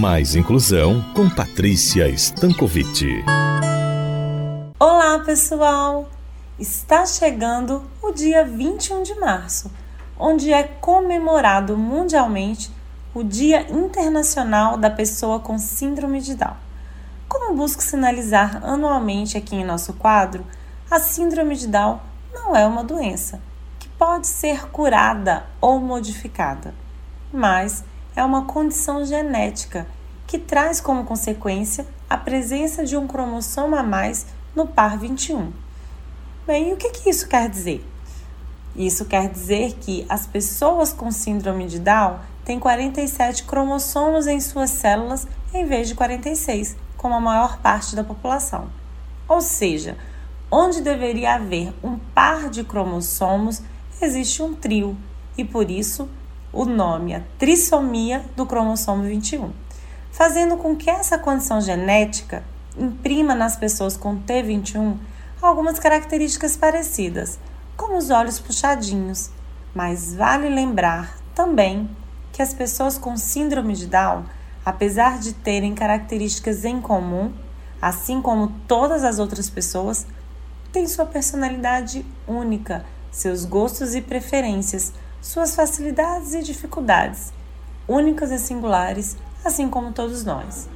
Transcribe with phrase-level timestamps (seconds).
[0.00, 3.22] Mais Inclusão com Patrícia Stankovic.
[4.78, 6.08] Olá, pessoal!
[6.58, 9.70] Está chegando o dia 21 de março,
[10.18, 12.70] onde é comemorado mundialmente
[13.12, 16.56] o Dia Internacional da Pessoa com Síndrome de Down.
[17.28, 20.46] Como busco sinalizar anualmente aqui em nosso quadro,
[20.90, 22.00] a Síndrome de Down
[22.32, 23.38] não é uma doença
[23.78, 26.72] que pode ser curada ou modificada,
[27.30, 27.84] mas
[28.14, 29.86] é uma condição genética
[30.26, 35.52] que traz como consequência a presença de um cromossomo a mais no par 21.
[36.46, 37.86] Bem, o que, que isso quer dizer?
[38.74, 44.70] Isso quer dizer que as pessoas com síndrome de Down têm 47 cromossomos em suas
[44.70, 48.68] células em vez de 46, como a maior parte da população.
[49.28, 49.96] Ou seja,
[50.50, 53.62] onde deveria haver um par de cromossomos,
[54.00, 54.96] existe um trio,
[55.36, 56.08] e por isso
[56.52, 59.52] o nome, a trissomia do cromossomo 21,
[60.10, 62.42] fazendo com que essa condição genética
[62.76, 64.96] imprima nas pessoas com T21
[65.40, 67.38] algumas características parecidas,
[67.76, 69.30] como os olhos puxadinhos.
[69.74, 71.88] Mas vale lembrar também
[72.32, 74.24] que as pessoas com síndrome de Down,
[74.64, 77.32] apesar de terem características em comum,
[77.80, 80.06] assim como todas as outras pessoas,
[80.72, 87.32] têm sua personalidade única, seus gostos e preferências, suas facilidades e dificuldades,
[87.86, 90.68] únicas e singulares, assim como todos nós.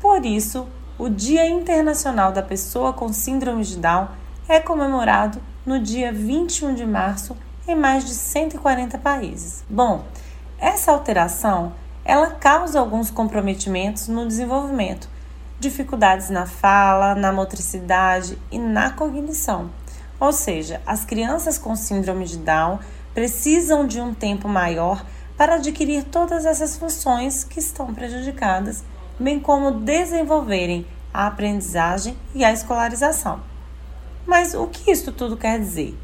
[0.00, 0.66] Por isso,
[0.98, 4.08] o Dia Internacional da Pessoa com Síndrome de Down
[4.48, 9.64] é comemorado no dia 21 de março em mais de 140 países.
[9.68, 10.04] Bom,
[10.58, 11.72] essa alteração
[12.04, 15.10] ela causa alguns comprometimentos no desenvolvimento,
[15.60, 19.70] dificuldades na fala, na motricidade e na cognição.
[20.18, 22.78] Ou seja, as crianças com síndrome de Down
[23.14, 25.04] precisam de um tempo maior
[25.36, 28.82] para adquirir todas essas funções que estão prejudicadas,
[29.18, 33.40] bem como desenvolverem a aprendizagem e a escolarização.
[34.26, 35.96] Mas o que isso tudo quer dizer?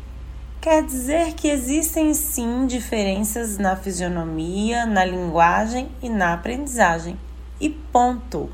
[0.61, 7.19] Quer dizer que existem sim diferenças na fisionomia, na linguagem e na aprendizagem.
[7.61, 8.49] E ponto.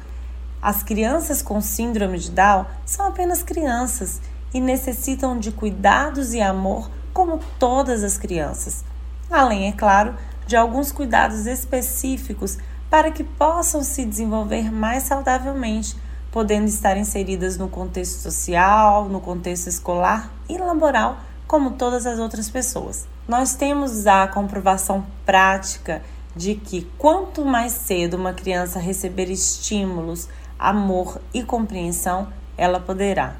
[0.61, 4.21] As crianças com síndrome de Down são apenas crianças
[4.53, 8.85] e necessitam de cuidados e amor como todas as crianças.
[9.31, 10.15] Além, é claro,
[10.47, 12.59] de alguns cuidados específicos
[12.91, 15.97] para que possam se desenvolver mais saudavelmente,
[16.33, 22.51] podendo estar inseridas no contexto social, no contexto escolar e laboral, como todas as outras
[22.51, 23.07] pessoas.
[23.29, 26.03] Nós temos a comprovação prática
[26.35, 30.29] de que quanto mais cedo uma criança receber estímulos,
[30.59, 33.37] amor e compreensão, ela poderá.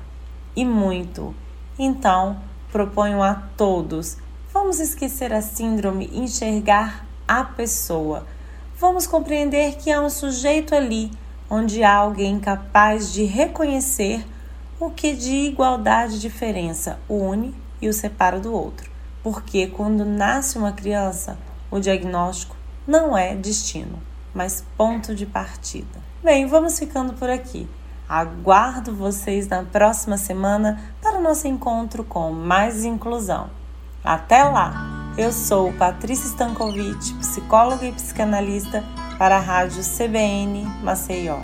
[0.55, 1.35] E muito.
[1.79, 2.37] Então,
[2.71, 4.17] proponho a todos:
[4.53, 8.27] vamos esquecer a síndrome e enxergar a pessoa.
[8.79, 11.11] Vamos compreender que há um sujeito ali
[11.49, 14.25] onde há alguém capaz de reconhecer
[14.79, 18.91] o que de igualdade e diferença une e o separa do outro.
[19.23, 21.37] Porque quando nasce uma criança,
[21.71, 22.57] o diagnóstico
[22.87, 23.99] não é destino,
[24.33, 26.01] mas ponto de partida.
[26.23, 27.69] Bem, vamos ficando por aqui.
[28.09, 30.81] Aguardo vocês na próxima semana
[31.21, 33.51] nosso encontro com mais inclusão.
[34.05, 35.13] Até lá!
[35.19, 38.85] Eu sou Patrícia Stankovic, psicóloga e psicanalista
[39.19, 41.41] para a Rádio CBN Maceió.